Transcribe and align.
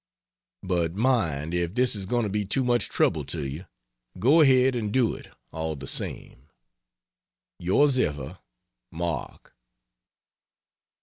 But 0.63 0.95
mind, 0.95 1.53
if 1.53 1.75
this 1.75 1.95
is 1.95 2.07
going 2.07 2.23
to 2.23 2.29
be 2.29 2.43
too 2.43 2.63
much 2.63 2.89
trouble 2.89 3.23
to 3.25 3.45
you 3.45 3.65
go 4.17 4.41
ahead 4.41 4.73
and 4.73 4.91
do 4.91 5.13
it, 5.13 5.31
all 5.51 5.75
the 5.75 5.85
same. 5.85 6.47
Ys 7.61 7.99
ever 7.99 8.39
MARK. 8.89 9.53